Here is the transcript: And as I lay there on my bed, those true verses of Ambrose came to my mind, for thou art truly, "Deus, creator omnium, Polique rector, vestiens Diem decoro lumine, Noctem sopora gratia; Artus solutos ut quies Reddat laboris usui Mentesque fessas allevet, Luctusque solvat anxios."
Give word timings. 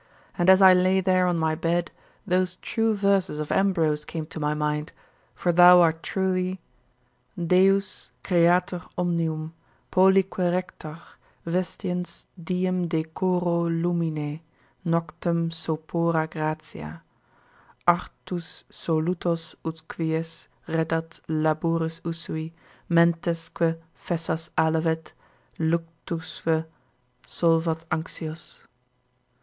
And 0.35 0.49
as 0.49 0.63
I 0.63 0.73
lay 0.73 0.99
there 0.99 1.27
on 1.27 1.37
my 1.37 1.53
bed, 1.53 1.91
those 2.25 2.55
true 2.55 2.95
verses 2.95 3.37
of 3.37 3.51
Ambrose 3.51 4.03
came 4.03 4.25
to 4.33 4.39
my 4.39 4.55
mind, 4.55 4.91
for 5.35 5.51
thou 5.51 5.79
art 5.81 6.01
truly, 6.01 6.59
"Deus, 7.37 8.09
creator 8.23 8.81
omnium, 8.97 9.53
Polique 9.91 10.39
rector, 10.39 10.99
vestiens 11.45 12.25
Diem 12.43 12.87
decoro 12.89 13.69
lumine, 13.69 14.41
Noctem 14.87 15.51
sopora 15.53 16.27
gratia; 16.27 17.03
Artus 17.87 18.63
solutos 18.71 19.53
ut 19.63 19.87
quies 19.87 20.47
Reddat 20.67 21.19
laboris 21.29 22.01
usui 22.01 22.53
Mentesque 22.89 23.77
fessas 23.93 24.49
allevet, 24.57 25.11
Luctusque 25.59 26.65
solvat 27.27 27.85
anxios." 27.91 28.65